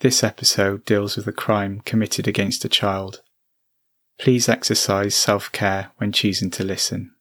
[0.00, 3.20] This episode deals with a crime committed against a child.
[4.18, 7.12] Please exercise self care when choosing to listen.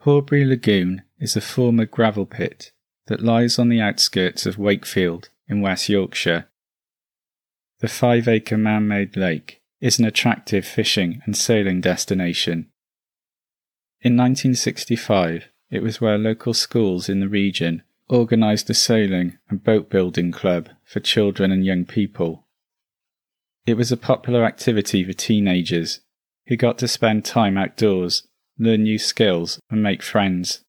[0.00, 2.70] Horbury Lagoon is a former gravel pit
[3.06, 6.48] that lies on the outskirts of Wakefield in West Yorkshire.
[7.80, 12.68] The five acre man made lake is an attractive fishing and sailing destination.
[14.02, 19.90] In 1965, it was where local schools in the region organised a sailing and boat
[19.90, 22.46] building club for children and young people.
[23.66, 26.00] It was a popular activity for teenagers
[26.46, 28.26] who got to spend time outdoors,
[28.58, 30.64] learn new skills, and make friends.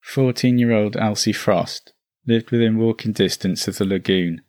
[0.00, 1.92] 14 year old Elsie Frost
[2.26, 4.42] lived within walking distance of the lagoon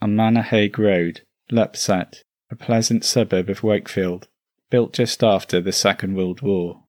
[0.00, 4.28] on Manor Road, Lupset, a pleasant suburb of Wakefield,
[4.70, 6.84] built just after the Second World War.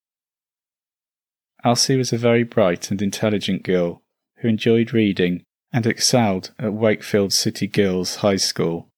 [1.64, 4.02] Elsie was a very bright and intelligent girl
[4.38, 8.90] who enjoyed reading and excelled at Wakefield City Girls High School.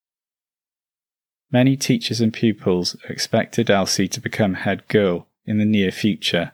[1.51, 6.53] Many teachers and pupils expected Elsie to become head girl in the near future.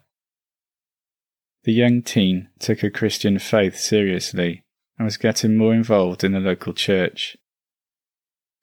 [1.65, 4.63] The young teen took her Christian faith seriously
[4.97, 7.37] and was getting more involved in the local church.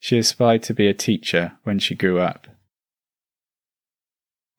[0.00, 2.48] She aspired to be a teacher when she grew up.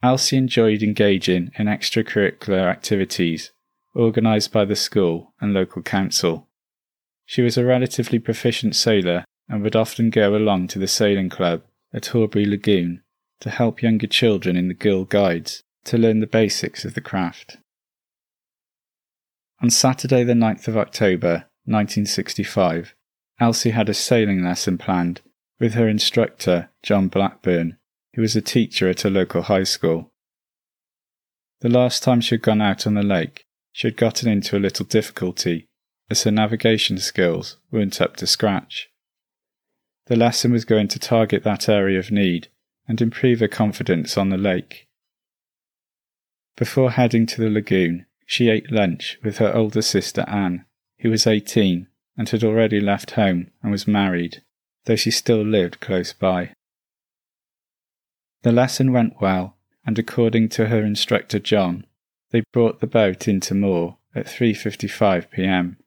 [0.06, 3.52] Elsie enjoyed engaging in extracurricular activities
[3.95, 6.47] organised by the school and local council.
[7.25, 11.64] She was a relatively proficient sailor and would often go along to the sailing club
[11.92, 13.02] at Horbury Lagoon
[13.39, 17.58] to help younger children in the Girl Guides to learn the basics of the craft.
[19.59, 22.94] On Saturday, the 9th of October 1965,
[23.40, 25.22] Elsie had a sailing lesson planned
[25.59, 27.80] with her instructor, John Blackburn,
[28.16, 30.12] who was a teacher at a local high school.
[31.60, 34.60] The last time she had gone out on the lake, she had gotten into a
[34.60, 35.68] little difficulty,
[36.10, 38.90] as her navigation skills weren't up to scratch.
[40.08, 42.48] The lesson was going to target that area of need
[42.88, 44.88] and improve her confidence on the lake.
[46.56, 50.66] Before heading to the lagoon, she ate lunch with her older sister Anne,
[51.00, 51.88] who was 18
[52.18, 54.42] and had already left home and was married,
[54.86, 56.52] though she still lived close by.
[58.45, 59.57] The lesson went well,
[59.88, 61.88] and according to her instructor John,
[62.29, 65.78] they brought the boat into moor at 3:55 p.m.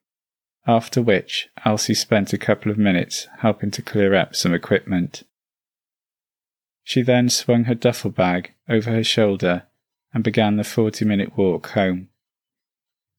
[0.66, 5.22] After which, Elsie spent a couple of minutes helping to clear up some equipment.
[6.82, 9.68] She then swung her duffel bag over her shoulder
[10.12, 12.08] and began the 40-minute walk home.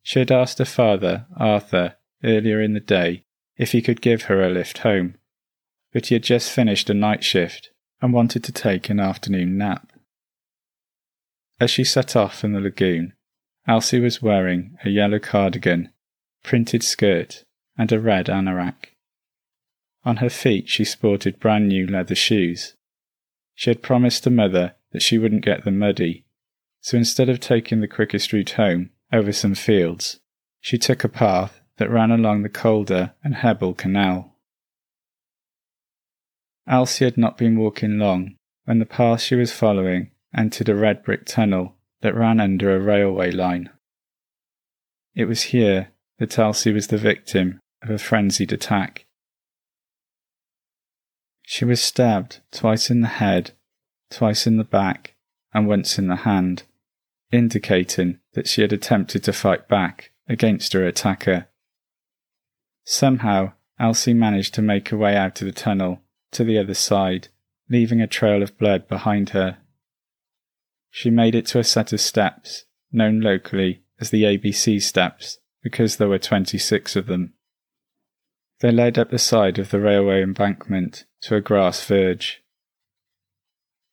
[0.03, 1.95] She had asked her father, Arthur,
[2.25, 3.23] earlier in the day
[3.55, 5.15] if he could give her a lift home,
[5.93, 7.71] but he had just finished a night shift
[8.01, 9.91] and wanted to take an afternoon nap.
[11.59, 13.13] As she set off from the lagoon,
[13.67, 15.91] Elsie was wearing a yellow cardigan,
[16.43, 17.43] printed skirt,
[17.77, 18.95] and a red anorak.
[20.05, 22.75] On her feet she sported brand new leather shoes.
[23.53, 26.25] She had promised her mother that she wouldn't get them muddy,
[26.81, 30.19] so instead of taking the quickest route home over some fields,
[30.61, 34.35] she took a path that ran along the Calder and Hebble Canal.
[36.69, 38.35] Elsie had not been walking long
[38.65, 42.79] when the path she was following entered a red brick tunnel that ran under a
[42.79, 43.71] railway line.
[45.15, 49.07] It was here that Elsie was the victim of a frenzied attack.
[51.41, 53.51] She was stabbed twice in the head,
[54.11, 55.15] twice in the back,
[55.51, 56.63] and once in the hand,
[57.31, 61.47] indicating that she had attempted to fight back against her attacker.
[62.85, 66.01] Somehow, Elsie managed to make her way out of the tunnel
[66.31, 67.29] to the other side,
[67.69, 69.57] leaving a trail of blood behind her.
[70.89, 75.97] She made it to a set of steps, known locally as the ABC steps, because
[75.97, 77.33] there were 26 of them.
[78.61, 82.43] They led up the side of the railway embankment to a grass verge.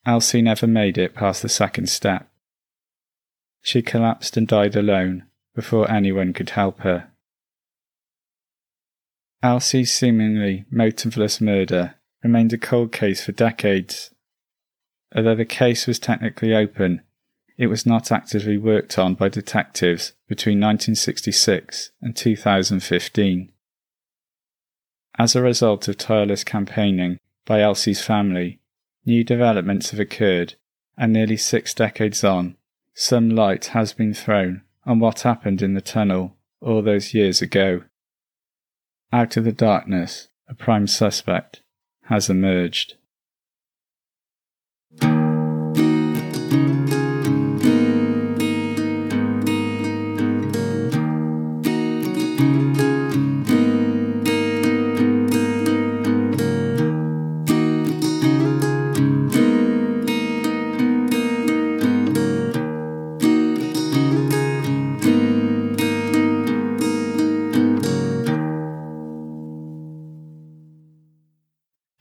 [0.04, 2.28] Elsie never made it past the second step.
[3.60, 7.10] She collapsed and died alone before anyone could help her.
[9.42, 11.96] Elsie's seemingly motiveless murder
[12.26, 14.10] remained a cold case for decades.
[15.14, 17.02] Although the case was technically open,
[17.56, 23.52] it was not actively worked on by detectives between 1966 and 2015.
[25.16, 28.58] As a result of tireless campaigning by Elsie's family,
[29.04, 30.56] new developments have occurred,
[30.98, 32.56] and nearly six decades on,
[32.92, 37.84] some light has been thrown on what happened in the tunnel all those years ago.
[39.12, 41.62] Out of the darkness, a prime suspect
[42.06, 42.94] has emerged.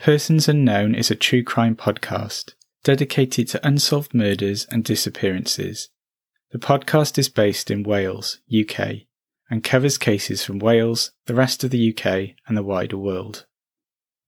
[0.05, 2.53] Persons Unknown is a true crime podcast
[2.83, 5.89] dedicated to unsolved murders and disappearances.
[6.51, 9.07] The podcast is based in Wales, UK,
[9.49, 13.47] and covers cases from Wales, the rest of the UK, and the wider world.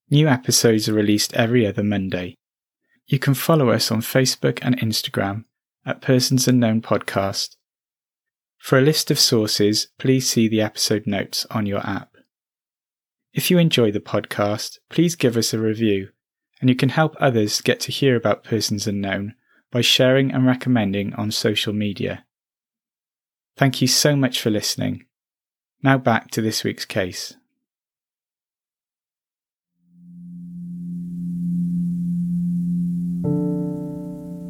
[0.10, 2.34] New episodes are released every other Monday.
[3.06, 5.46] You can follow us on Facebook and Instagram
[5.86, 7.56] at Persons Unknown Podcast.
[8.58, 12.17] For a list of sources, please see the episode notes on your app.
[13.34, 16.10] If you enjoy the podcast, please give us a review,
[16.60, 19.36] and you can help others get to hear about Persons Unknown
[19.72, 22.26] by sharing and recommending on social media.
[23.58, 25.06] Thank you so much for listening.
[25.84, 27.36] Now back to this week's case.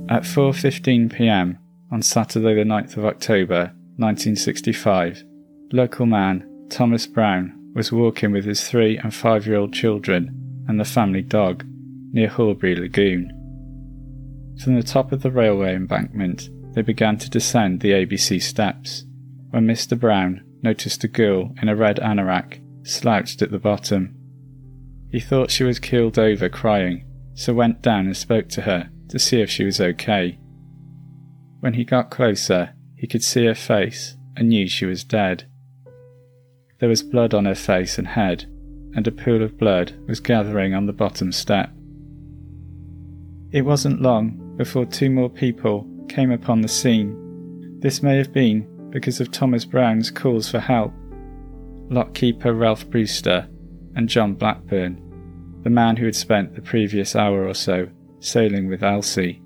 [0.10, 1.60] At 4:15 p.m.
[1.92, 5.24] on Saturday the 9th of October, 1965,
[5.74, 10.80] local man Thomas Brown was walking with his three and five year old children and
[10.80, 11.64] the family dog
[12.12, 13.30] near Horbury Lagoon.
[14.64, 19.06] From the top of the railway embankment, they began to descend the ABC steps
[19.52, 19.98] when Mr.
[19.98, 24.16] Brown noticed a girl in a red anorak slouched at the bottom.
[25.12, 29.20] He thought she was keeled over crying, so went down and spoke to her to
[29.20, 30.40] see if she was okay.
[31.60, 35.48] When he got closer, he could see her face and knew she was dead.
[36.80, 38.46] There was blood on her face and head,
[38.94, 41.72] and a pool of blood was gathering on the bottom step.
[43.52, 47.80] It wasn't long before two more people came upon the scene.
[47.80, 50.94] This may have been because of Thomas Brown's calls for help.
[51.90, 53.48] Lockkeeper Ralph Brewster
[53.96, 55.02] and John Blackburn,
[55.64, 57.88] the man who had spent the previous hour or so
[58.20, 59.42] sailing with Elsie.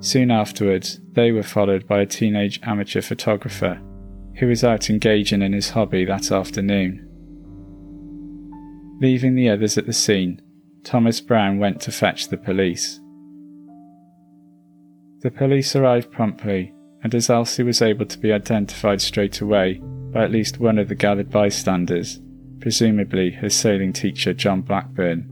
[0.00, 3.80] Soon afterwards, they were followed by a teenage amateur photographer
[4.38, 7.04] who was out engaging in his hobby that afternoon.
[9.00, 10.40] Leaving the others at the scene,
[10.84, 13.00] Thomas Brown went to fetch the police.
[15.20, 19.80] The police arrived promptly, and as Elsie was able to be identified straight away
[20.12, 22.20] by at least one of the gathered bystanders,
[22.60, 25.28] presumably her sailing teacher John Blackburn,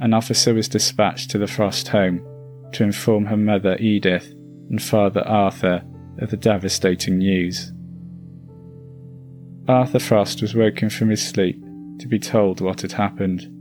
[0.00, 2.20] an officer was dispatched to the Frost home
[2.72, 4.32] to inform her mother Edith
[4.70, 5.82] and father Arthur
[6.18, 7.72] of the devastating news.
[9.68, 11.60] Arthur Frost was woken from his sleep
[11.98, 13.52] to be told what had happened.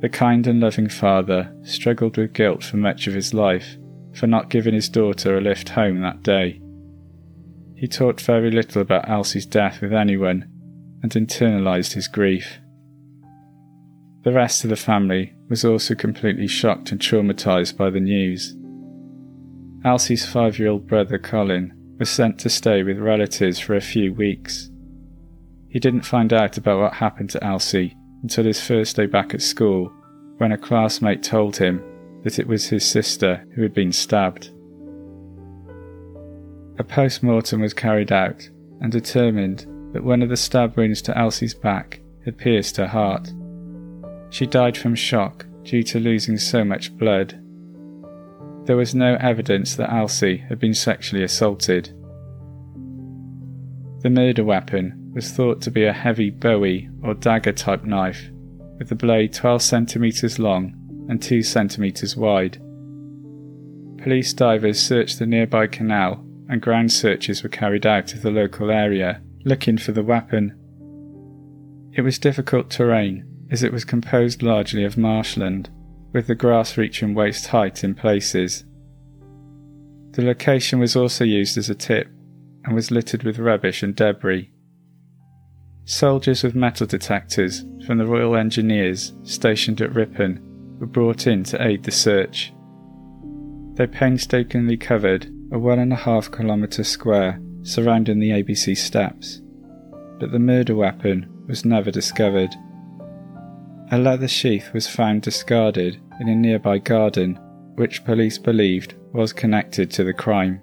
[0.00, 3.76] The kind and loving father struggled with guilt for much of his life
[4.14, 6.60] for not giving his daughter a lift home that day.
[7.74, 10.48] He talked very little about Elsie's death with anyone
[11.02, 12.58] and internalized his grief.
[14.22, 18.54] The rest of the family was also completely shocked and traumatized by the news.
[19.84, 24.14] Elsie's five year old brother Colin was sent to stay with relatives for a few
[24.14, 24.70] weeks.
[25.72, 29.40] He didn't find out about what happened to Elsie until his first day back at
[29.40, 29.90] school,
[30.36, 31.82] when a classmate told him
[32.24, 34.50] that it was his sister who had been stabbed.
[36.78, 38.50] A post mortem was carried out
[38.82, 43.32] and determined that one of the stab wounds to Elsie's back had pierced her heart.
[44.28, 47.40] She died from shock due to losing so much blood.
[48.66, 51.88] There was no evidence that Elsie had been sexually assaulted.
[54.02, 58.30] The murder weapon was thought to be a heavy bowie or dagger type knife,
[58.78, 60.74] with the blade 12 centimetres long
[61.08, 62.60] and 2 centimetres wide.
[64.02, 68.70] Police divers searched the nearby canal and ground searches were carried out of the local
[68.70, 70.58] area looking for the weapon.
[71.92, 75.68] It was difficult terrain as it was composed largely of marshland,
[76.12, 78.64] with the grass reaching waist height in places.
[80.12, 82.08] The location was also used as a tip
[82.64, 84.51] and was littered with rubbish and debris.
[85.84, 90.38] Soldiers with metal detectors from the Royal Engineers stationed at Ripon
[90.78, 92.52] were brought in to aid the search.
[93.74, 99.42] They painstakingly covered a one and a half kilometre square surrounding the ABC steps,
[100.20, 102.54] but the murder weapon was never discovered.
[103.90, 107.34] A leather sheath was found discarded in a nearby garden,
[107.74, 110.60] which police believed was connected to the crime.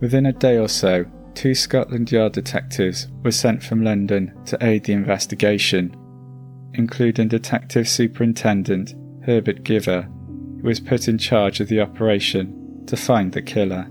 [0.00, 4.84] Within a day or so, two Scotland Yard detectives were sent from London to aid
[4.84, 5.96] the investigation,
[6.74, 13.32] including Detective Superintendent Herbert Giver, who was put in charge of the operation to find
[13.32, 13.84] the killer.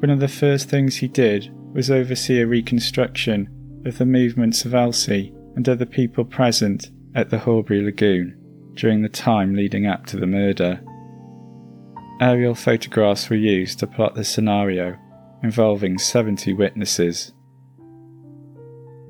[0.00, 3.48] One of the first things he did was oversee a reconstruction
[3.86, 8.36] of the movements of Elsie and other people present at the Horbury Lagoon
[8.74, 10.80] during the time leading up to the murder.
[12.20, 14.96] Aerial photographs were used to plot the scenario
[15.44, 17.32] involving 70 witnesses.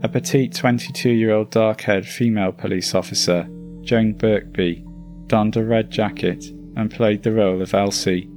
[0.03, 3.49] A petite 22 year old dark haired female police officer,
[3.83, 4.85] Joan Birkby,
[5.29, 6.45] donned a red jacket
[6.77, 8.29] and played the role of Elsie.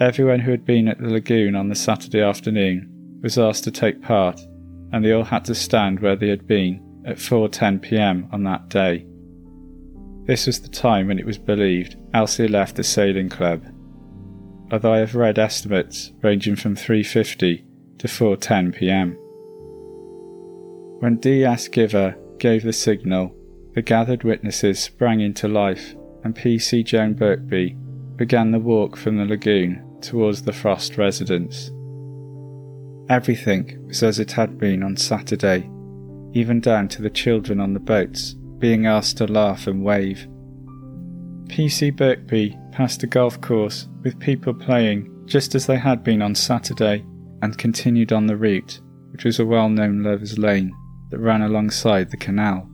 [0.00, 4.00] Everyone who had been at the lagoon on the Saturday afternoon was asked to take
[4.00, 4.40] part,
[4.92, 8.28] and they all had to stand where they had been at 4:10 p.m.
[8.32, 9.06] on that day.
[10.24, 13.62] This was the time when it was believed Elsie left the sailing club.
[14.72, 17.62] Although I have read estimates ranging from 3:50
[17.98, 19.18] to 4:10 p.m.
[21.00, 21.68] When D.S.
[21.68, 23.36] Giver gave the signal,
[23.74, 26.84] the gathered witnesses sprang into life, and P.C.
[26.84, 27.76] Joan Birkby
[28.16, 31.70] began the walk from the lagoon towards the Frost residence.
[33.10, 35.68] Everything was as it had been on Saturday,
[36.32, 40.26] even down to the children on the boats being asked to laugh and wave.
[41.48, 41.90] P.C.
[41.90, 47.04] Birkby passed a golf course with people playing just as they had been on Saturday
[47.42, 50.72] and continued on the route, which was a well known lover's lane
[51.10, 52.68] that ran alongside the canal.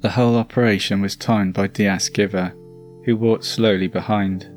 [0.00, 2.08] The whole operation was timed by D.S.
[2.08, 2.54] Giver,
[3.04, 4.50] who walked slowly behind.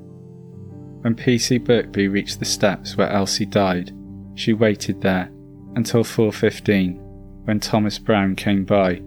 [1.02, 1.60] When P.C.
[1.60, 3.92] Birkby reached the steps where Elsie died,
[4.36, 5.32] she waited there
[5.76, 7.00] until 4.15
[7.46, 9.02] when Thomas Brown came by,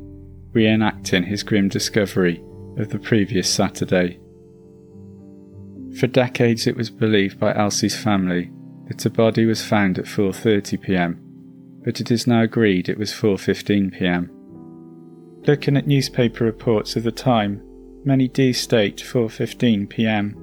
[0.52, 2.42] reenacting his grim discovery
[2.78, 4.18] of the previous Saturday.
[5.98, 8.50] For decades it was believed by Elsie's family
[8.88, 11.20] that a body was found at 4:30 p.m.,
[11.84, 14.30] but it is now agreed it was 4:15 p.m.
[15.46, 17.62] Looking at newspaper reports of the time,
[18.04, 20.36] many do state 4:15 p.m.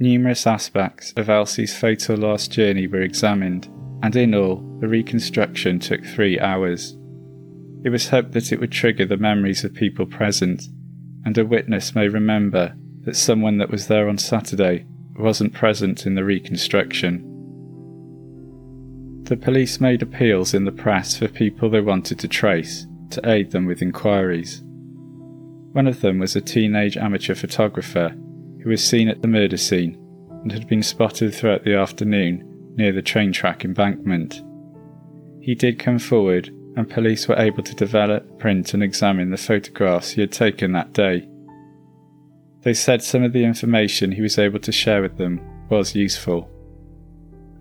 [0.00, 3.68] Numerous aspects of Elsie's fatal last journey were examined,
[4.02, 6.96] and in all, the reconstruction took three hours.
[7.84, 10.62] It was hoped that it would trigger the memories of people present,
[11.24, 14.86] and a witness may remember that someone that was there on Saturday
[15.16, 17.24] wasn't present in the reconstruction.
[19.24, 23.50] The police made appeals in the press for people they wanted to trace to aid
[23.50, 24.62] them with inquiries.
[25.72, 28.14] One of them was a teenage amateur photographer
[28.62, 29.96] who was seen at the murder scene
[30.42, 32.44] and had been spotted throughout the afternoon
[32.76, 34.42] near the train track embankment.
[35.40, 40.10] He did come forward, and police were able to develop, print, and examine the photographs
[40.10, 41.28] he had taken that day.
[42.62, 46.50] They said some of the information he was able to share with them was useful.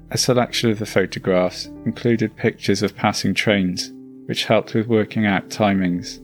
[0.09, 3.91] A selection of the photographs included pictures of passing trains,
[4.25, 6.19] which helped with working out timings.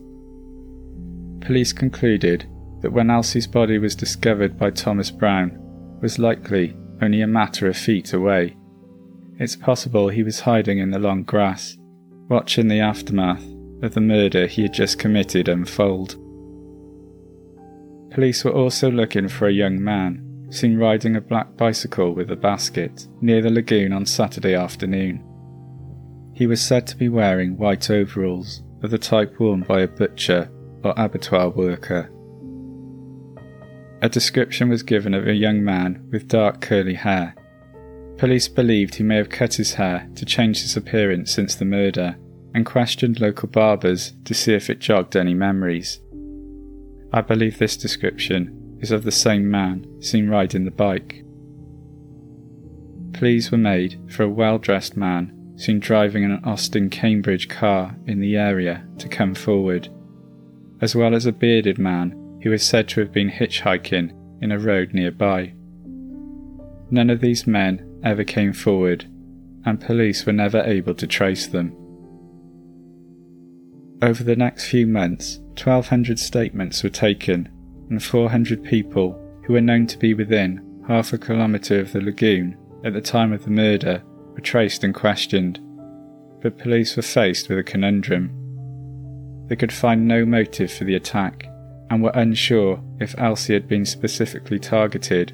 [1.40, 2.48] Police concluded
[2.80, 5.58] that when Elsie's body was discovered by Thomas Brown
[6.00, 8.56] was likely only a matter of feet away.
[9.38, 11.76] It's possible he was hiding in the long grass,
[12.28, 13.44] watching the aftermath
[13.82, 16.16] of the murder he had just committed unfold.
[18.14, 22.36] Police were also looking for a young man seen riding a black bicycle with a
[22.36, 25.20] basket near the lagoon on Saturday afternoon.
[26.32, 30.48] He was said to be wearing white overalls of the type worn by a butcher
[30.84, 32.08] or abattoir worker.
[34.00, 37.34] A description was given of a young man with dark curly hair.
[38.16, 42.16] Police believed he may have cut his hair to change his appearance since the murder
[42.54, 45.98] and questioned local barbers to see if it jogged any memories.
[47.14, 51.22] I believe this description is of the same man seen riding the bike.
[53.12, 58.18] Pleas were made for a well dressed man seen driving an Austin Cambridge car in
[58.18, 59.88] the area to come forward,
[60.80, 64.58] as well as a bearded man who is said to have been hitchhiking in a
[64.58, 65.52] road nearby.
[66.90, 69.04] None of these men ever came forward,
[69.64, 71.76] and police were never able to trace them.
[74.04, 77.48] Over the next few months, 1,200 statements were taken,
[77.88, 82.54] and 400 people who were known to be within half a kilometre of the lagoon
[82.84, 84.02] at the time of the murder
[84.34, 85.58] were traced and questioned.
[86.42, 88.28] But police were faced with a conundrum.
[89.48, 91.46] They could find no motive for the attack,
[91.88, 95.32] and were unsure if Elsie had been specifically targeted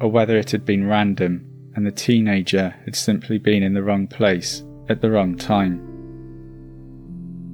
[0.00, 4.06] or whether it had been random and the teenager had simply been in the wrong
[4.06, 5.91] place at the wrong time.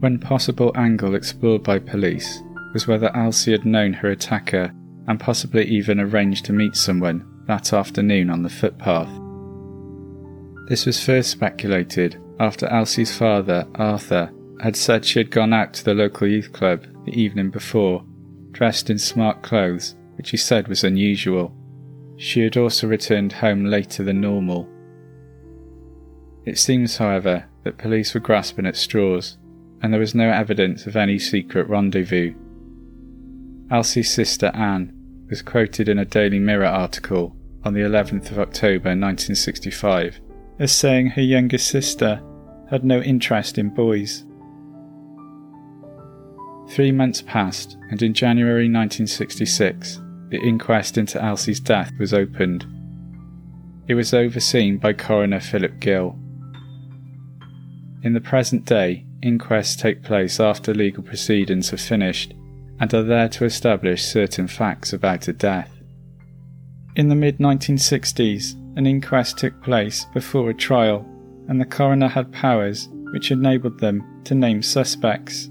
[0.00, 2.40] One possible angle explored by police
[2.72, 4.72] was whether Elsie had known her attacker
[5.08, 9.08] and possibly even arranged to meet someone that afternoon on the footpath.
[10.68, 15.84] This was first speculated after Elsie's father, Arthur, had said she had gone out to
[15.84, 18.04] the local youth club the evening before
[18.52, 21.54] dressed in smart clothes, which he said was unusual.
[22.16, 24.68] She had also returned home later than normal.
[26.44, 29.38] It seems, however, that police were grasping at straws,
[29.82, 32.34] and there was no evidence of any secret rendezvous.
[33.70, 34.92] Elsie's sister Anne
[35.28, 40.20] was quoted in a Daily Mirror article on the 11th of October 1965
[40.58, 42.20] as saying her younger sister
[42.70, 44.24] had no interest in boys.
[46.70, 52.66] Three months passed, and in January 1966, the inquest into Elsie's death was opened.
[53.86, 56.18] It was overseen by coroner Philip Gill.
[58.02, 62.32] In the present day, inquests take place after legal proceedings have finished
[62.80, 65.70] and are there to establish certain facts about a death.
[66.94, 71.04] In the mid 1960s, an inquest took place before a trial,
[71.48, 75.50] and the coroner had powers which enabled them to name suspects.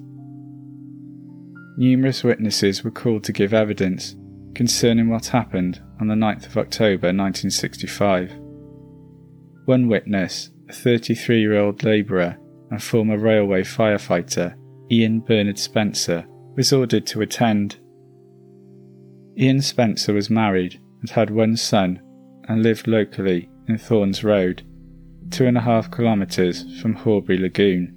[1.77, 4.15] Numerous witnesses were called to give evidence
[4.55, 8.31] concerning what happened on the 9th of October 1965.
[9.65, 12.37] One witness, a 33 year old labourer
[12.71, 14.55] and former railway firefighter,
[14.91, 17.77] Ian Bernard Spencer, was ordered to attend.
[19.37, 22.01] Ian Spencer was married and had one son
[22.47, 24.63] and lived locally in Thorns Road,
[25.29, 27.93] two and a half kilometres from Horbury Lagoon.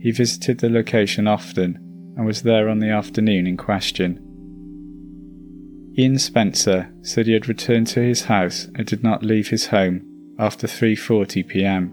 [0.00, 1.76] He visited the location often
[2.16, 4.22] and was there on the afternoon in question.
[5.98, 10.15] Ian Spencer said he had returned to his house and did not leave his home
[10.38, 11.92] after 3:40 p.m.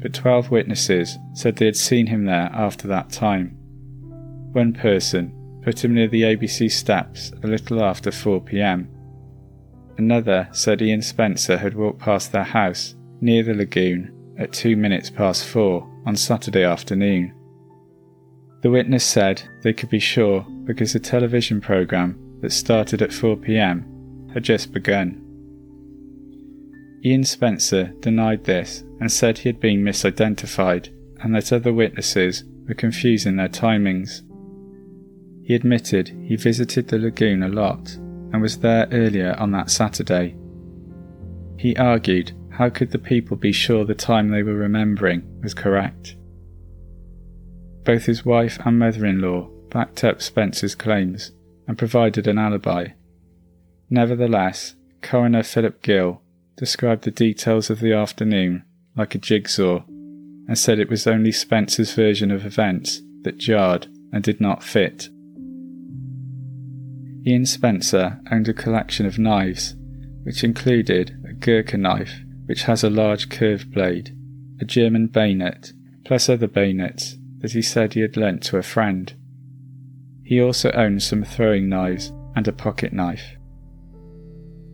[0.00, 3.56] But 12 witnesses said they had seen him there after that time.
[4.52, 8.88] One person put him near the ABC steps a little after 4 pm.
[9.96, 15.10] Another said Ian Spencer had walked past their house near the lagoon at two minutes
[15.10, 17.32] past four on Saturday afternoon.
[18.62, 23.36] The witness said they could be sure because the television programme that started at 4
[23.36, 25.23] pm had just begun.
[27.04, 30.88] Ian Spencer denied this and said he had been misidentified
[31.20, 34.22] and that other witnesses were confusing their timings.
[35.46, 40.34] He admitted he visited the lagoon a lot and was there earlier on that Saturday.
[41.58, 46.16] He argued how could the people be sure the time they were remembering was correct?
[47.84, 51.32] Both his wife and mother in law backed up Spencer's claims
[51.68, 52.88] and provided an alibi.
[53.90, 56.22] Nevertheless, coroner Philip Gill
[56.56, 58.64] described the details of the afternoon
[58.96, 59.82] like a jigsaw
[60.46, 65.08] and said it was only Spencer's version of events that jarred and did not fit.
[67.26, 69.74] Ian Spencer owned a collection of knives,
[70.24, 74.14] which included a Gurkha knife which has a large curved blade,
[74.60, 75.72] a German bayonet,
[76.04, 79.14] plus other bayonets that he said he had lent to a friend.
[80.22, 83.36] He also owned some throwing knives and a pocket knife.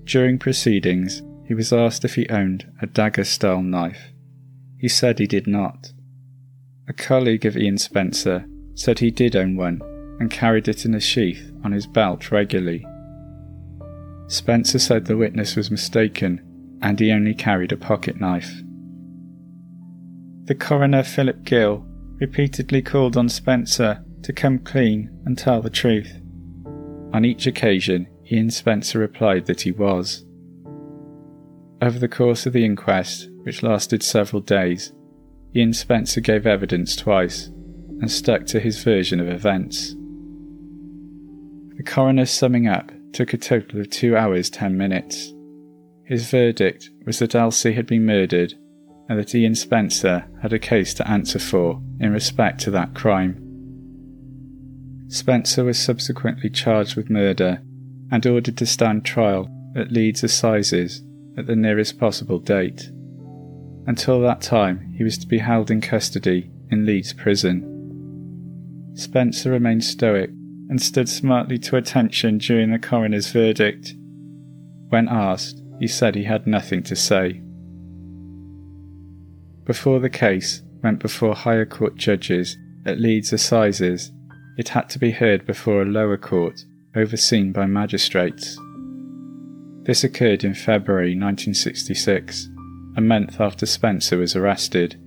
[0.05, 4.13] During proceedings, he was asked if he owned a dagger style knife.
[4.79, 5.93] He said he did not.
[6.87, 9.81] A colleague of Ian Spencer said he did own one
[10.21, 12.87] and carried it in a sheath on his belt regularly.
[14.29, 18.63] Spencer said the witness was mistaken and he only carried a pocket knife.
[20.45, 21.85] The coroner, Philip Gill,
[22.21, 26.13] repeatedly called on Spencer to come clean and tell the truth.
[27.13, 30.25] On each occasion, Ian Spencer replied that he was.
[31.83, 34.93] Over the course of the inquest, which lasted several days,
[35.57, 37.47] Ian Spencer gave evidence twice
[38.01, 39.95] and stuck to his version of events.
[41.77, 45.33] The coroner's summing up took a total of two hours ten minutes.
[46.05, 48.55] His verdict was that Elsie had been murdered
[49.09, 53.47] and that Ian Spencer had a case to answer for in respect to that crime.
[55.09, 57.62] Spencer was subsequently charged with murder
[58.12, 61.03] and ordered to stand trial at Leeds Assizes
[61.40, 62.90] at the nearest possible date.
[63.87, 67.66] Until that time, he was to be held in custody in Leeds prison.
[68.94, 70.31] Spencer remained stoic
[70.68, 73.94] and stood smartly to attention during the coroner's verdict.
[74.90, 77.40] When asked, he said he had nothing to say.
[79.64, 84.12] Before the case went before higher court judges at Leeds Assizes
[84.57, 88.59] it had to be heard before a lower court overseen by magistrates.
[89.85, 92.49] This occurred in February 1966,
[92.97, 95.01] a month after Spencer was arrested.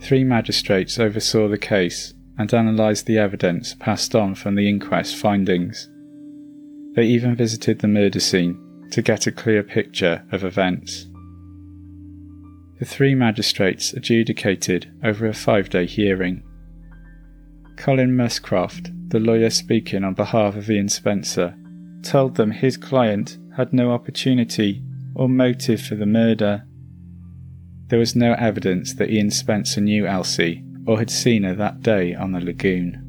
[0.00, 5.88] Three magistrates oversaw the case and analysed the evidence passed on from the inquest findings.
[6.94, 11.06] They even visited the murder scene to get a clear picture of events.
[12.78, 16.42] The three magistrates adjudicated over a five day hearing.
[17.76, 21.54] Colin Muscroft, the lawyer speaking on behalf of Ian Spencer,
[22.02, 24.82] told them his client had no opportunity
[25.14, 26.64] or motive for the murder.
[27.88, 32.14] There was no evidence that Ian Spencer knew Elsie or had seen her that day
[32.14, 33.06] on the lagoon.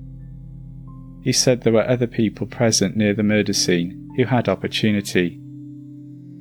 [1.23, 5.39] He said there were other people present near the murder scene who had opportunity.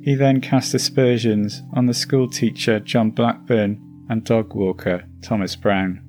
[0.01, 6.01] He then cast aspersions on the schoolteacher John Blackburn and dog walker Thomas Brown.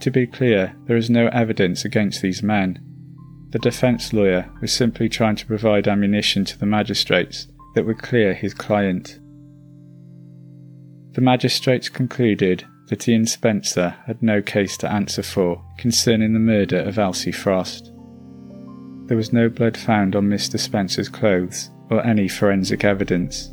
[0.00, 2.78] To be clear, there is no evidence against these men.
[3.52, 8.32] The defence lawyer was simply trying to provide ammunition to the magistrates that would clear
[8.32, 9.20] his client.
[11.12, 16.78] The magistrates concluded that Ian Spencer had no case to answer for concerning the murder
[16.78, 17.92] of Elsie Frost.
[19.08, 20.58] There was no blood found on Mr.
[20.58, 23.48] Spencer's clothes or any forensic evidence.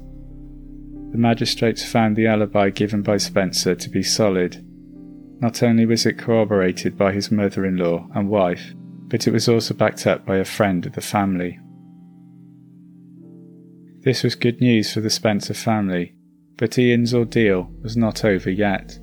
[1.12, 4.66] The magistrates found the alibi given by Spencer to be solid.
[5.42, 8.74] Not only was it corroborated by his mother in law and wife,
[9.10, 11.60] but it was also backed up by a friend of the family.
[14.02, 16.16] This was good news for the Spencer family,
[16.58, 18.98] but Ian's ordeal was not over yet.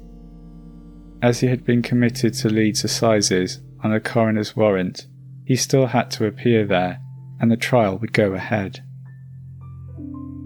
[1.22, 5.06] As he had been committed to Leeds Assizes on a coroner's warrant,
[5.44, 7.00] he still had to appear there,
[7.40, 8.82] and the trial would go ahead.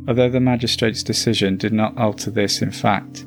[0.08, 3.24] Although the magistrate's decision did not alter this in fact,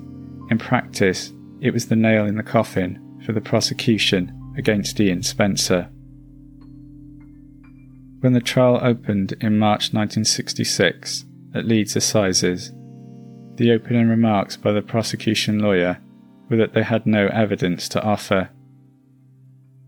[0.50, 5.90] in practice it was the nail in the coffin for the prosecution against Ian Spencer.
[8.24, 12.72] When the trial opened in March 1966 at Leeds Assizes,
[13.56, 16.00] the opening remarks by the prosecution lawyer
[16.50, 18.50] were that they had no evidence to offer.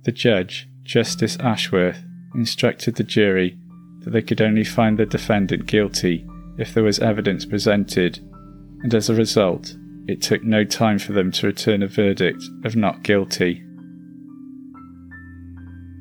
[0.03, 2.03] The judge, Justice Ashworth,
[2.35, 3.57] instructed the jury
[4.01, 8.19] that they could only find the defendant guilty if there was evidence presented,
[8.83, 9.77] and as a result,
[10.09, 13.63] it took no time for them to return a verdict of not guilty.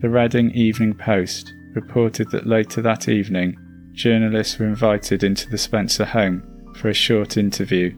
[0.00, 3.56] The Reading Evening Post reported that later that evening,
[3.92, 7.96] journalists were invited into the Spencer home for a short interview.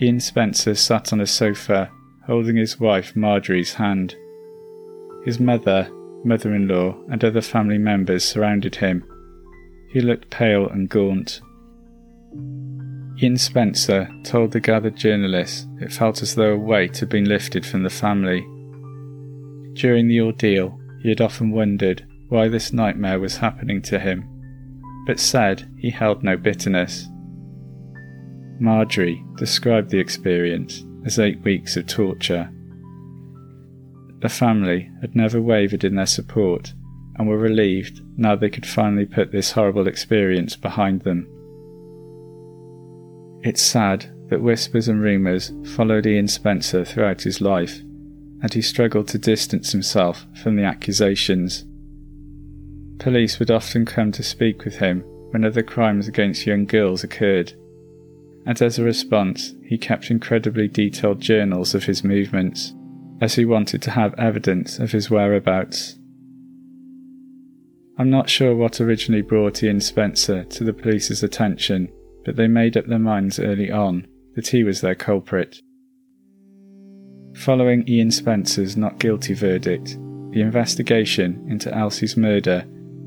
[0.00, 1.90] Ian Spencer sat on a sofa,
[2.26, 4.14] holding his wife Marjorie's hand.
[5.24, 5.88] His mother,
[6.24, 9.04] mother in law, and other family members surrounded him
[9.96, 11.40] he looked pale and gaunt.
[13.22, 17.64] Ian Spencer told the gathered journalists it felt as though a weight had been lifted
[17.64, 18.42] from the family.
[19.72, 24.24] During the ordeal, he had often wondered why this nightmare was happening to him,
[25.06, 27.06] but said he held no bitterness.
[28.58, 32.50] Marjorie described the experience as eight weeks of torture.
[34.20, 36.72] The family had never wavered in their support
[37.16, 41.28] and were relieved now they could finally put this horrible experience behind them.
[43.42, 47.78] It's sad that whispers and rumours followed Ian Spencer throughout his life,
[48.42, 51.64] and he struggled to distance himself from the accusations.
[52.98, 57.52] Police would often come to speak with him when other crimes against young girls occurred,
[58.46, 62.72] and as a response, he kept incredibly detailed journals of his movements,
[63.20, 65.98] as he wanted to have evidence of his whereabouts.
[67.98, 71.90] I'm not sure what originally brought Ian Spencer to the police's attention,
[72.24, 75.60] but they made up their minds early on that he was their culprit.
[77.34, 79.98] Following Ian Spencer's not guilty verdict,
[80.30, 82.64] the investigation into Elsie's murder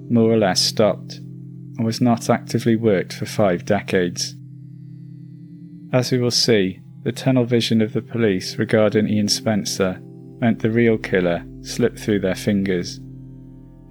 [0.09, 4.35] more or less stopped and was not actively worked for five decades.
[5.93, 9.99] As we will see, the tunnel vision of the police regarding Ian Spencer
[10.39, 12.99] meant the real killer slipped through their fingers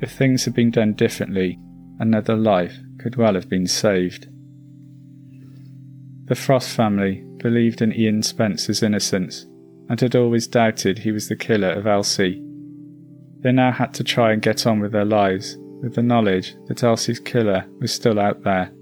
[0.00, 1.59] if things had been done differently,
[1.98, 4.28] another life could well have been saved.
[6.26, 9.46] The Frost family believed in Ian Spencer's innocence
[9.88, 12.42] and had always doubted he was the killer of Elsie.
[13.40, 16.83] They now had to try and get on with their lives with the knowledge that
[16.83, 18.73] Elsie's killer was still out there.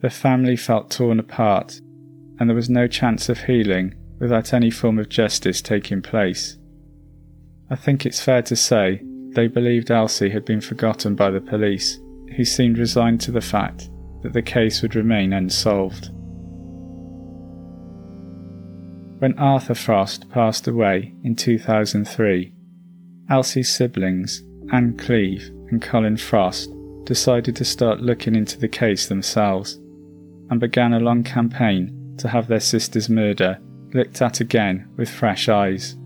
[0.00, 1.80] The family felt torn apart,
[2.38, 6.58] and there was no chance of healing without any form of justice taking place.
[7.70, 11.98] I think it's fair to say they believed Elsie had been forgotten by the police,
[12.36, 13.88] who seemed resigned to the fact
[14.22, 16.10] that the case would remain unsolved.
[19.20, 22.52] When Arthur Frost passed away in 2003,
[23.30, 24.42] Elsie's siblings,
[24.74, 26.68] Anne Cleve and Colin Frost,
[27.04, 29.74] decided to start looking into the case themselves
[30.50, 33.60] and began a long campaign to have their sister's murder
[33.92, 35.96] looked at again with fresh eyes.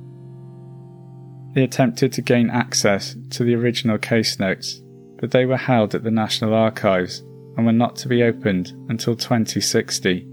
[1.54, 4.82] They attempted to gain access to the original case notes,
[5.18, 7.20] but they were held at the National Archives
[7.56, 10.28] and were not to be opened until 2060.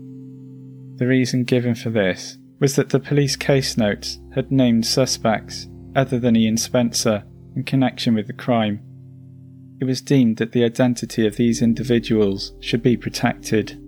[0.97, 6.19] The reason given for this was that the police case notes had named suspects other
[6.19, 7.23] than Ian Spencer
[7.55, 8.81] in connection with the crime.
[9.79, 13.81] It was deemed that the identity of these individuals should be protected.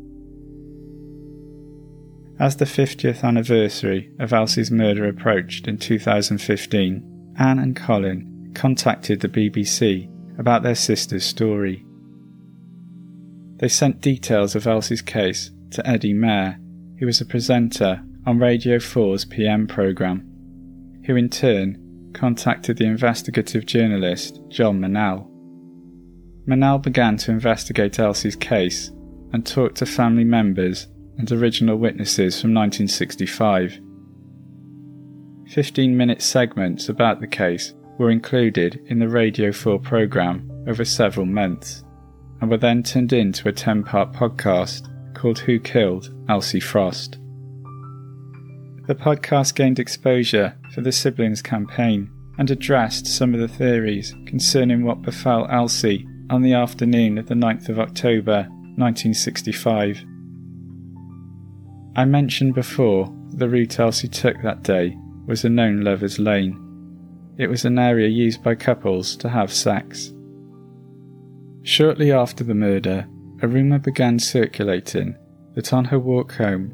[2.39, 9.29] As the 50th anniversary of Elsie's murder approached in 2015, Anne and Colin contacted the
[9.29, 11.83] BBC about their sister's story.
[13.57, 16.59] They sent details of Elsie's case to Eddie Mair,
[16.99, 21.86] who was a presenter on Radio 4's PM programme, who in turn
[22.17, 25.29] contacted the investigative journalist John Manel.
[26.47, 28.91] Manel began to investigate Elsie's case
[29.33, 33.79] and talked to family members and original witnesses from 1965.
[35.49, 41.25] 15 minute segments about the case were included in the Radio 4 programme over several
[41.25, 41.83] months
[42.41, 47.17] and were then turned into a 10 part podcast called Who Killed Elsie Frost.
[48.87, 54.85] The podcast gained exposure for the siblings' campaign and addressed some of the theories concerning
[54.85, 58.47] what befell Elsie on the afternoon of the 9th of October
[58.77, 60.05] 1965.
[61.97, 64.95] I mentioned before the route Elsie took that day
[65.25, 66.57] was a known lover's lane.
[67.37, 70.13] It was an area used by couples to have sex.
[71.63, 73.05] Shortly after the murder,
[73.41, 75.17] a rumour began circulating
[75.55, 76.71] that on her walk home,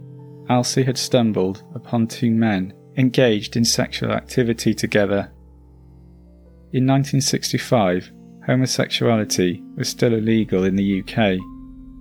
[0.50, 5.32] Elsie had stumbled upon two men engaged in sexual activity together.
[6.74, 8.12] In 1965,
[8.46, 11.40] homosexuality was still illegal in the UK,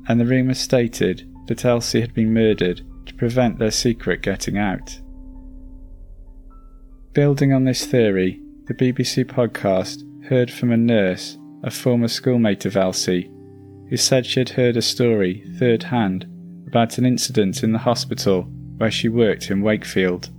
[0.09, 4.99] and the rumour stated that Elsie had been murdered to prevent their secret getting out.
[7.13, 12.77] Building on this theory, the BBC podcast heard from a nurse, a former schoolmate of
[12.77, 13.31] Elsie,
[13.89, 16.27] who said she had heard a story third hand
[16.73, 18.45] about an incident in the hospital
[18.79, 20.31] where she worked in Wakefield.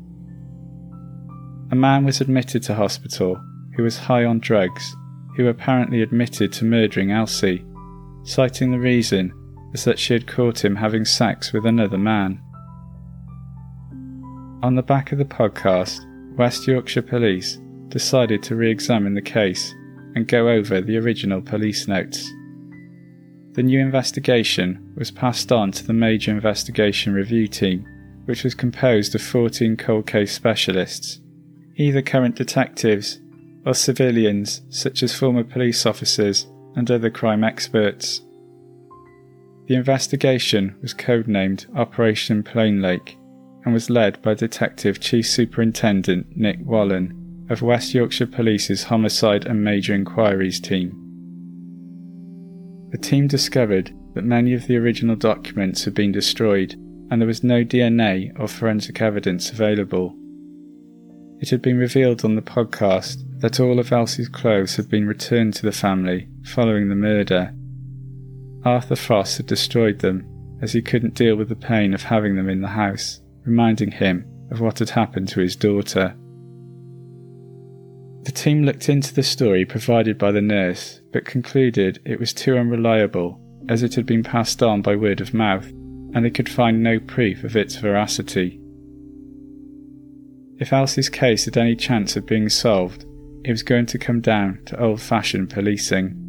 [1.71, 3.39] A man was admitted to hospital
[3.75, 4.95] who was high on drugs,
[5.37, 7.63] who apparently admitted to murdering Elsie,
[8.23, 9.31] citing the reason
[9.75, 12.41] as that she had caught him having sex with another man.
[14.63, 15.99] On the back of the podcast,
[16.35, 19.71] West Yorkshire Police decided to re examine the case
[20.15, 22.27] and go over the original police notes.
[23.53, 27.85] The new investigation was passed on to the Major Investigation Review Team,
[28.25, 31.19] which was composed of 14 cold case specialists,
[31.75, 33.19] either current detectives
[33.63, 38.21] or civilians such as former police officers and other crime experts.
[39.67, 43.17] The investigation was codenamed Operation Plain Lake
[43.65, 49.63] and was led by Detective Chief Superintendent Nick Wallen of West Yorkshire Police's Homicide and
[49.63, 51.02] Major Inquiries team.
[52.93, 56.75] The team discovered that many of the original documents had been destroyed
[57.09, 60.15] and there was no DNA or forensic evidence available.
[61.39, 65.55] It had been revealed on the podcast that all of Elsie's clothes had been returned
[65.55, 67.55] to the family following the murder.
[68.63, 70.27] Arthur Frost had destroyed them
[70.61, 74.23] as he couldn't deal with the pain of having them in the house reminding him
[74.51, 76.15] of what had happened to his daughter.
[78.21, 82.57] The team looked into the story provided by the nurse, but concluded it was too
[82.57, 85.67] unreliable as it had been passed on by word of mouth
[86.13, 88.59] and they could find no proof of its veracity.
[90.59, 93.05] If Elsie's case had any chance of being solved,
[93.43, 96.19] it was going to come down to old fashioned policing.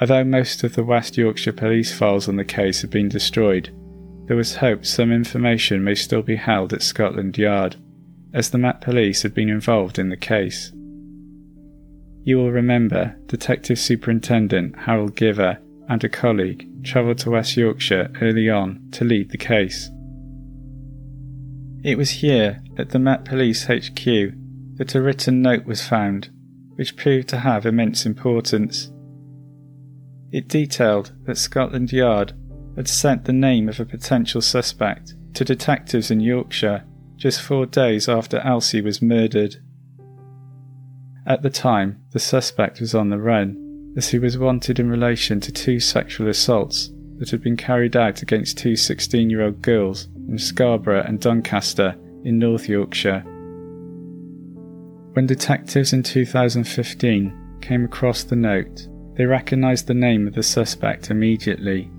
[0.00, 3.70] Although most of the West Yorkshire police files on the case had been destroyed,
[4.26, 7.76] there was hope some information may still be held at Scotland Yard,
[8.34, 10.72] as the Met Police had been involved in the case.
[12.26, 15.58] You will remember Detective Superintendent Harold Giver
[15.88, 19.88] and a colleague travelled to West Yorkshire early on to lead the case.
[21.84, 24.04] It was here, at the Met Police HQ,
[24.74, 26.30] that a written note was found,
[26.74, 28.90] which proved to have immense importance.
[30.32, 32.32] It detailed that Scotland Yard
[32.74, 36.82] had sent the name of a potential suspect to detectives in Yorkshire
[37.14, 39.58] just four days after Elsie was murdered.
[41.26, 45.40] At the time, the suspect was on the run, as he was wanted in relation
[45.40, 50.08] to two sexual assaults that had been carried out against two 16 year old girls
[50.28, 53.20] in Scarborough and Doncaster in North Yorkshire.
[55.14, 61.10] When detectives in 2015 came across the note, they recognised the name of the suspect
[61.10, 61.90] immediately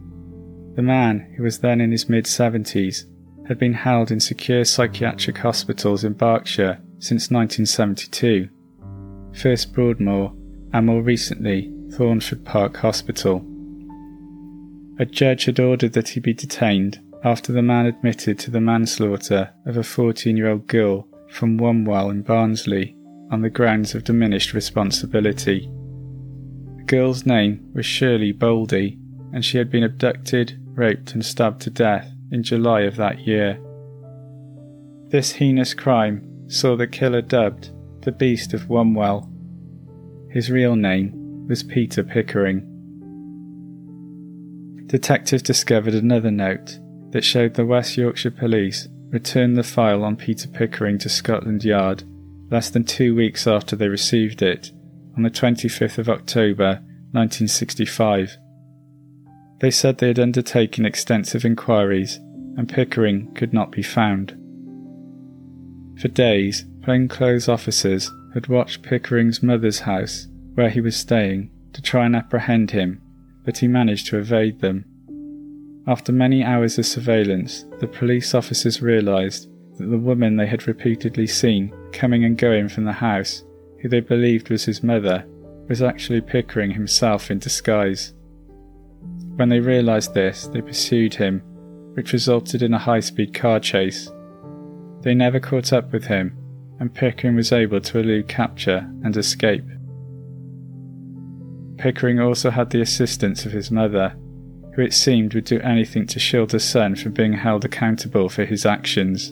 [0.78, 3.06] the man, who was then in his mid 70s,
[3.48, 8.48] had been held in secure psychiatric hospitals in Berkshire since 1972,
[9.38, 10.34] first Broadmoor
[10.74, 13.46] and more recently Thornford Park Hospital.
[15.00, 19.54] A judge had ordered that he be detained after the man admitted to the manslaughter
[19.66, 22.96] of a 14 year old girl from Wombwell in Barnsley
[23.32, 25.70] on the grounds of diminished responsibility.
[26.78, 28.98] The girl's name was Shirley Boldy,
[29.34, 33.60] and she had been abducted, raped, and stabbed to death in July of that year.
[35.10, 37.72] This heinous crime saw the killer dubbed
[38.08, 39.30] the Beast of Wombwell.
[40.32, 42.62] His real name was Peter Pickering.
[44.86, 46.80] Detectives discovered another note
[47.12, 52.06] that showed the West Yorkshire Police returned the file on Peter Pickering to Scotland Yard
[52.50, 54.72] less than two weeks after they received it,
[55.18, 56.76] on the 25th of October
[57.12, 58.38] 1965.
[59.60, 62.22] They said they had undertaken extensive inquiries
[62.56, 64.30] and Pickering could not be found.
[66.00, 72.06] For days, plainclothes officers had watched Pickering's mother's house, where he was staying, to try
[72.06, 73.02] and apprehend him,
[73.44, 74.86] but he managed to evade them.
[75.86, 81.28] After many hours of surveillance, the police officers realised that the woman they had repeatedly
[81.28, 83.44] seen coming and going from the house,
[83.82, 85.26] who they believed was his mother,
[85.68, 88.14] was actually Pickering himself in disguise.
[89.36, 91.42] When they realised this, they pursued him,
[91.96, 94.10] which resulted in a high speed car chase.
[95.02, 96.38] They never caught up with him,
[96.80, 99.66] and Pickering was able to elude capture and escape.
[101.78, 104.16] Pickering also had the assistance of his mother,
[104.76, 108.46] who it seemed would do anything to shield her son from being held accountable for
[108.46, 109.30] his actions.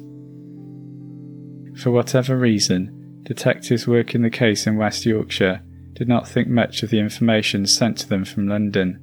[1.82, 5.62] For whatever reason, detectives working the case in West Yorkshire
[5.94, 9.00] did not think much of the information sent to them from London.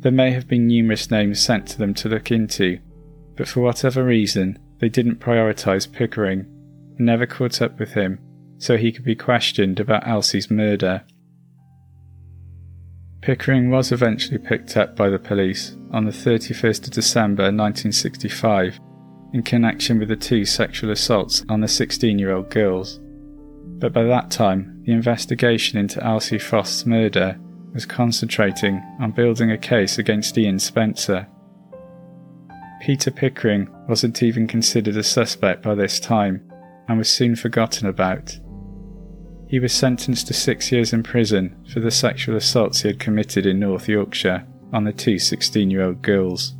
[0.00, 2.80] There may have been numerous names sent to them to look into,
[3.36, 6.46] but for whatever reason, they didn't prioritise Pickering
[6.98, 8.18] never caught up with him
[8.58, 11.02] so he could be questioned about Elsie's murder.
[13.20, 18.78] Pickering was eventually picked up by the police on the 31st of December 1965
[19.32, 23.00] in connection with the two sexual assaults on the 16 year old girls.
[23.78, 27.38] But by that time, the investigation into Elsie Frost's murder
[27.72, 31.26] was concentrating on building a case against Ian Spencer.
[32.80, 36.48] Peter Pickering wasn't even considered a suspect by this time
[36.92, 38.38] and was soon forgotten about.
[39.48, 43.46] He was sentenced to six years in prison for the sexual assaults he had committed
[43.46, 46.50] in North Yorkshire on the two 16 year old girls.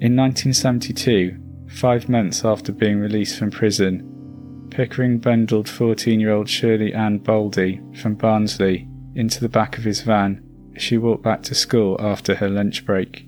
[0.00, 1.36] In 1972,
[1.68, 4.08] five months after being released from prison,
[4.70, 10.02] Pickering bundled 14 year old Shirley Ann Boldy from Barnsley into the back of his
[10.02, 10.40] van
[10.76, 13.26] as she walked back to school after her lunch break.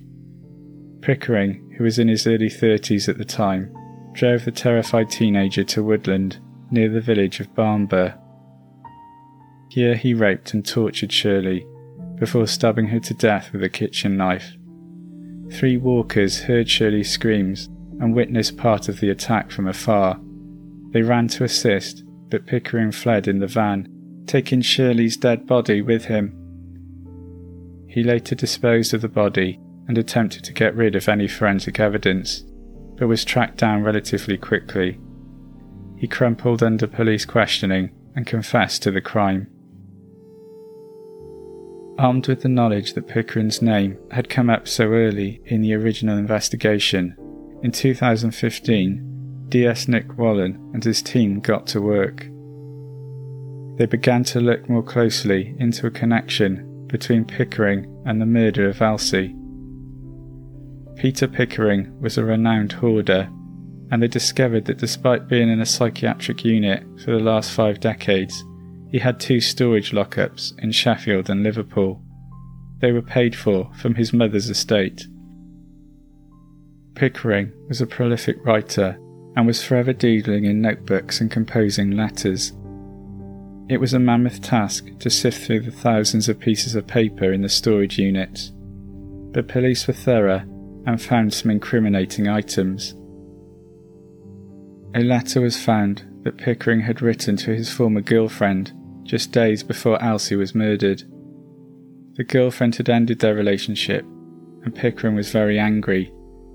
[1.00, 3.74] Pickering, who was in his early 30s at the time,
[4.14, 6.38] drove the terrified teenager to Woodland
[6.70, 8.14] near the village of Barnborough.
[9.68, 11.66] Here he raped and tortured Shirley
[12.16, 14.56] before stabbing her to death with a kitchen knife.
[15.52, 17.66] Three walkers heard Shirley's screams
[18.00, 20.18] and witnessed part of the attack from afar.
[20.90, 23.88] They ran to assist, but Pickering fled in the van,
[24.26, 26.40] taking Shirley's dead body with him.
[27.88, 32.44] He later disposed of the body and attempted to get rid of any forensic evidence,
[32.96, 34.98] but was tracked down relatively quickly.
[35.96, 39.48] He crumpled under police questioning and confessed to the crime.
[41.98, 46.18] Armed with the knowledge that Pickering's name had come up so early in the original
[46.18, 47.16] investigation,
[47.62, 52.26] in 2015, DS Nick Wallen and his team got to work.
[53.78, 58.82] They began to look more closely into a connection between Pickering and the murder of
[58.82, 59.34] Elsie.
[60.96, 63.28] Peter Pickering was a renowned hoarder,
[63.90, 68.44] and they discovered that despite being in a psychiatric unit for the last five decades,
[68.90, 72.00] he had two storage lockups in Sheffield and Liverpool.
[72.80, 75.06] They were paid for from his mother's estate.
[76.94, 78.96] Pickering was a prolific writer
[79.36, 82.52] and was forever doodling in notebooks and composing letters.
[83.68, 87.42] It was a mammoth task to sift through the thousands of pieces of paper in
[87.42, 88.52] the storage units,
[89.32, 90.44] but police were thorough
[90.86, 92.94] and found some incriminating items.
[94.94, 100.02] A letter was found that Pickering had written to his former girlfriend just days before
[100.02, 101.02] Elsie was murdered.
[102.14, 104.04] The girlfriend had ended their relationship,
[104.62, 106.12] and Pickering was very angry,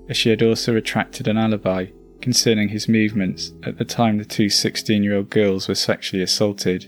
[0.08, 1.86] as she had also retracted an alibi
[2.20, 6.84] concerning his movements at the time the two 16 year old girls were sexually assaulted.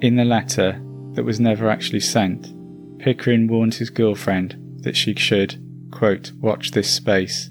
[0.00, 0.80] In the letter,
[1.12, 2.52] that was never actually sent,
[2.98, 5.58] Pickering warned his girlfriend that she should,
[5.96, 7.48] quote, watch this space,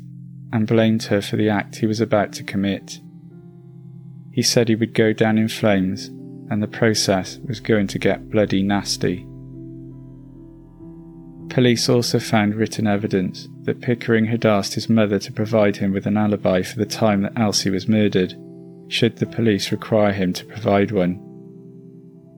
[0.54, 3.00] and blamed her for the act he was about to commit.
[4.32, 6.12] He said he would go down in flames
[6.52, 9.26] and the process was going to get bloody nasty.
[11.50, 16.06] Police also found written evidence that Pickering had asked his mother to provide him with
[16.06, 18.36] an alibi for the time that Elsie was murdered,
[18.90, 21.20] should the police require him to provide one.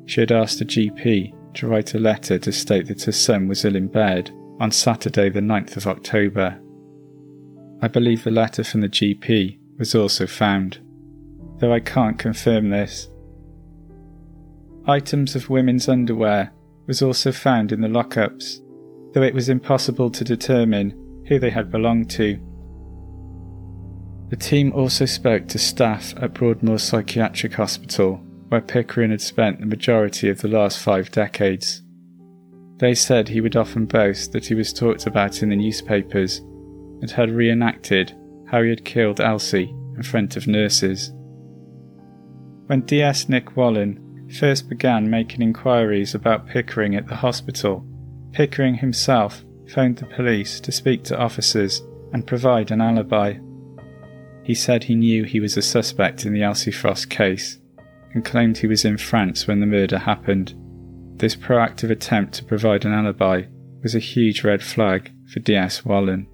[0.05, 3.65] She had asked a GP to write a letter to state that her son was
[3.65, 6.59] ill in bed on Saturday, the 9th of October.
[7.81, 10.79] I believe the letter from the GP was also found,
[11.59, 13.09] though I can't confirm this
[14.87, 16.51] items of women's underwear
[16.87, 18.61] was also found in the lockups.
[19.13, 22.39] though it was impossible to determine who they had belonged to.
[24.29, 29.65] The team also spoke to staff at Broadmoor Psychiatric Hospital, where Pickering had spent the
[29.65, 31.81] majority of the last five decades.
[32.77, 36.39] They said he would often boast that he was talked about in the newspapers
[37.01, 38.15] and had reenacted
[38.47, 41.11] how he had killed Elsie in front of nurses.
[42.67, 47.85] When DS Nick Wallen first began making inquiries about Pickering at the hospital,
[48.31, 51.81] Pickering himself phoned the police to speak to officers
[52.13, 53.35] and provide an alibi.
[54.43, 57.59] He said he knew he was a suspect in the Elsie Frost case
[58.13, 60.53] and claimed he was in France when the murder happened.
[61.17, 63.43] This proactive attempt to provide an alibi
[63.81, 66.27] was a huge red flag for DS Wallen.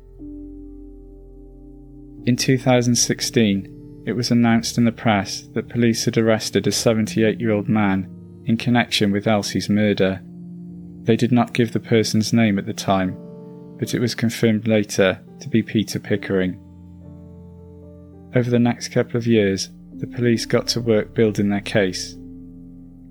[2.26, 7.52] In 2016, it was announced in the press that police had arrested a 78 year
[7.52, 8.10] old man
[8.46, 10.22] in connection with Elsie's murder.
[11.04, 13.18] They did not give the person's name at the time,
[13.80, 16.60] but it was confirmed later to be Peter Pickering.
[18.36, 22.18] Over the next couple of years, the police got to work building their case.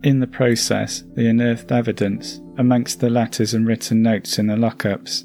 [0.02, 5.24] In the process, they unearthed evidence, amongst the letters and written notes in the lockups,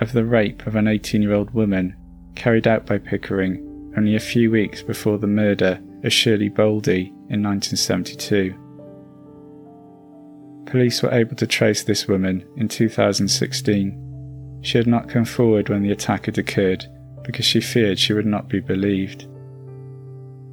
[0.00, 1.96] of the rape of an 18 year old woman
[2.36, 7.42] carried out by Pickering only a few weeks before the murder of Shirley Boldy in
[7.42, 8.54] 1972.
[10.66, 14.60] Police were able to trace this woman in 2016.
[14.62, 16.86] She had not come forward when the attack had occurred
[17.22, 19.26] because she feared she would not be believed.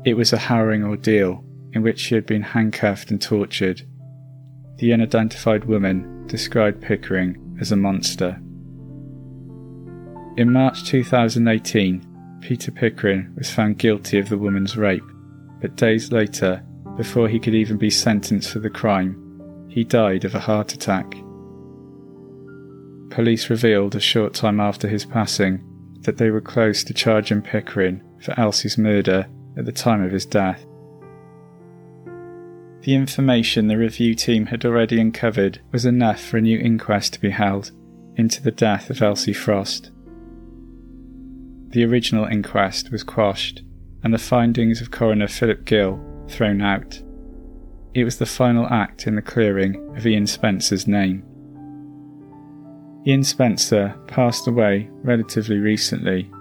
[0.05, 1.43] It was a harrowing ordeal
[1.74, 3.82] in which she had been handcuffed and tortured.
[4.78, 8.39] The unidentified woman described Pickering as a monster.
[10.38, 15.03] In March 2018, Peter Pickering was found guilty of the woman's rape,
[15.61, 16.63] but days later,
[16.97, 21.11] before he could even be sentenced for the crime, he died of a heart attack.
[23.09, 25.61] Police revealed a short time after his passing
[26.01, 30.26] that they were close to charging Pickering for Elsie's murder at the time of his
[30.26, 30.65] death.
[32.82, 37.22] The information the review team had already uncovered was enough for a new inquest to
[37.22, 37.72] be held
[38.16, 39.92] into the death of Elsie Frost.
[41.70, 43.62] The original inquest was quashed,
[44.04, 47.00] and the findings of coroner Philip Gill thrown out.
[47.94, 51.24] It was the final act in the clearing of Ian Spencer's name.
[53.06, 56.32] Ian Spencer passed away relatively recently,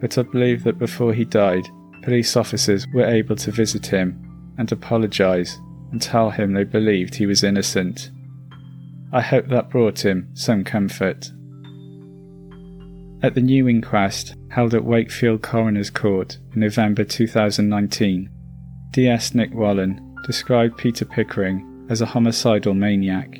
[0.00, 1.68] but I believe that before he died,
[2.02, 4.18] police officers were able to visit him
[4.56, 5.58] and apologise
[5.90, 8.10] and tell him they believed he was innocent.
[9.12, 11.30] I hope that brought him some comfort.
[13.22, 18.30] At the new inquest, held at Wakefield Coroner's Court in November 2019,
[18.92, 23.34] DS Nick Wallen described Peter Pickering as a homicidal maniac.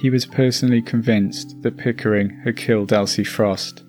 [0.00, 3.84] He was personally convinced that Pickering had killed Elsie Frost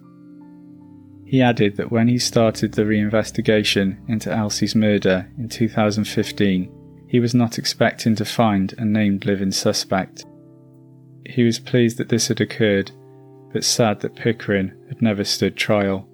[1.31, 6.69] he added that when he started the reinvestigation into Elsie's murder in 2015,
[7.11, 10.23] he was not expecting to find a named living suspect.
[11.25, 12.91] He was pleased that this had occurred,
[13.51, 16.07] but sad that Pickering had never stood trial.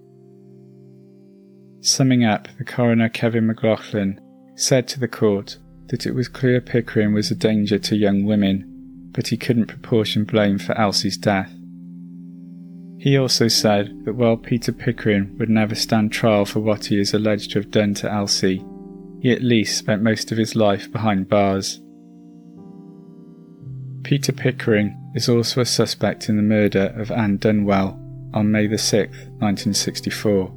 [1.81, 4.19] Summing up, the coroner Kevin McLaughlin
[4.55, 9.11] said to the court that it was clear Pickering was a danger to young women,
[9.11, 11.53] but he couldn't proportion blame for Elsie's death.
[12.97, 17.13] He also said that while Peter Pickering would never stand trial for what he is
[17.13, 18.65] alleged to have done to Elsie,
[19.19, 21.81] he at least spent most of his life behind bars.
[24.03, 27.99] Peter Pickering is also a suspect in the murder of Anne Dunwell
[28.33, 30.53] on May the 6th, 1964.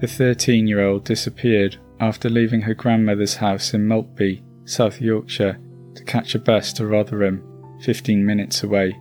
[0.00, 5.58] The 13 year old disappeared after leaving her grandmother's house in Maltby, South Yorkshire,
[5.94, 7.42] to catch a bus to Rotherham,
[7.82, 8.96] 15 minutes away.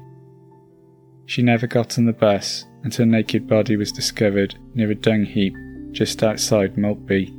[1.26, 5.26] She never got on the bus, and her naked body was discovered near a dung
[5.26, 5.56] heap
[5.92, 7.37] just outside Maltby.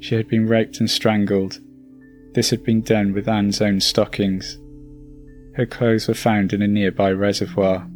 [0.00, 1.60] She had been raped and strangled.
[2.32, 4.58] This had been done with Anne's own stockings.
[5.54, 7.86] Her clothes were found in a nearby reservoir.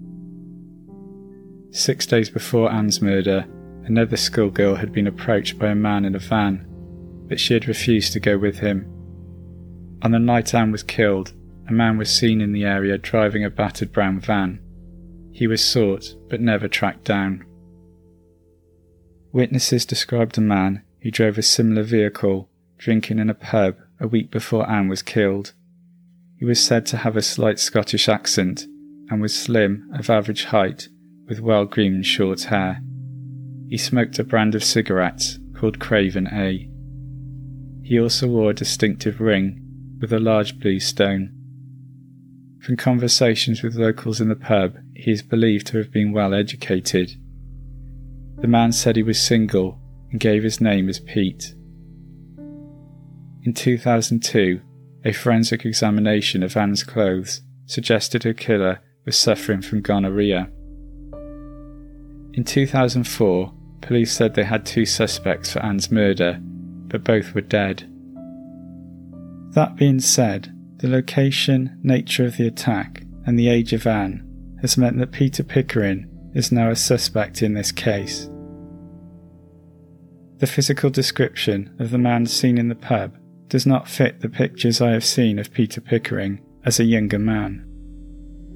[1.71, 3.47] Six days before Anne's murder,
[3.85, 6.67] another schoolgirl had been approached by a man in a van,
[7.27, 8.87] but she had refused to go with him.
[10.03, 11.33] On the night Anne was killed,
[11.69, 14.61] a man was seen in the area driving a battered brown van.
[15.33, 17.45] He was sought but never tracked down.
[19.33, 22.49] Witnesses described a man who drove a similar vehicle
[22.79, 25.53] drinking in a pub a week before Anne was killed.
[26.39, 28.65] He was said to have a slight Scottish accent
[29.11, 30.89] and was slim, of average height,
[31.29, 32.81] with well groomed short hair.
[33.69, 36.71] He smoked a brand of cigarettes called Craven A.
[37.87, 39.61] He also wore a distinctive ring
[40.01, 41.33] with a large blue stone.
[42.63, 47.13] From conversations with locals in the pub, he is believed to have been well educated.
[48.37, 49.81] The man said he was single
[50.15, 51.57] and gave his name as Pete.
[53.43, 54.61] In 2002,
[55.05, 60.49] a forensic examination of Anne's clothes suggested her killer was suffering from gonorrhea.
[62.33, 67.81] In 2004, police said they had two suspects for Anne's murder, but both were dead.
[69.55, 74.79] That being said, the location, nature of the attack, and the age of Anne has
[74.79, 78.29] meant that Peter Pickering is now a suspect in this case.
[80.45, 83.16] The physical description of the man seen in the pub
[83.49, 87.64] does not fit the pictures I have seen of Peter Pickering as a younger man.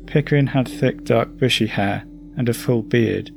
[0.07, 2.05] Pickering had thick dark bushy hair
[2.37, 3.31] and a full beard,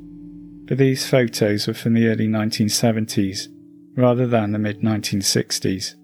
[0.66, 3.48] but these photos were from the early 1970s
[3.96, 5.94] rather than the mid 1960s.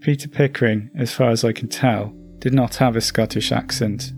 [0.00, 4.10] Peter Pickering, as far as I can tell, did not have a Scottish accent.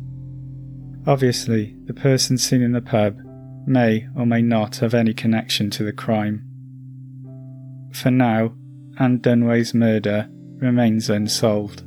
[1.07, 3.19] Obviously, the person seen in the pub
[3.67, 6.49] may or may not have any connection to the crime.
[7.95, 8.55] For now,
[8.99, 10.29] Anne Dunwell's murder
[10.59, 11.83] remains unsolved.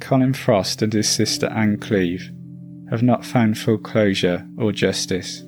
[0.00, 2.30] Colin Frost and his sister Anne Cleve
[2.90, 5.42] have not found full closure or justice,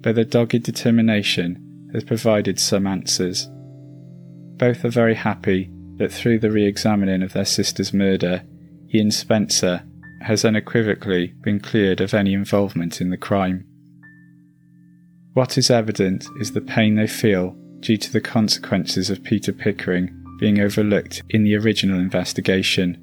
[0.00, 3.48] but their dogged determination has provided some answers.
[4.56, 8.42] Both are very happy that through the re examining of their sister's murder,
[8.92, 9.82] Ian Spencer
[10.22, 13.64] has unequivocally been cleared of any involvement in the crime.
[15.34, 20.16] What is evident is the pain they feel due to the consequences of Peter Pickering
[20.40, 22.98] being overlooked in the original investigation.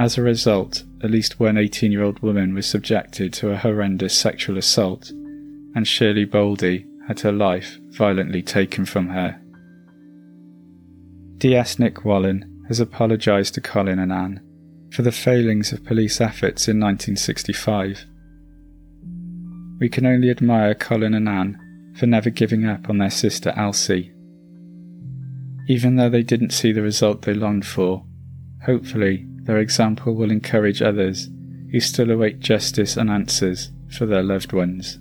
[0.00, 4.16] As a result, at least one 18 year old woman was subjected to a horrendous
[4.16, 9.40] sexual assault, and Shirley Boldy had her life violently taken from her.
[11.38, 14.40] DS Nick Wallen has apologised to Colin and Anne
[14.92, 18.06] for the failings of police efforts in 1965.
[19.82, 21.58] We can only admire Colin and Anne
[21.98, 24.12] for never giving up on their sister Elsie.
[25.68, 28.04] Even though they didn't see the result they longed for,
[28.64, 31.28] hopefully their example will encourage others
[31.72, 35.00] who still await justice and answers for their loved ones.